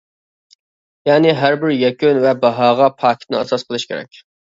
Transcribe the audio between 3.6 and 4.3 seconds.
قىلىش كېرەك.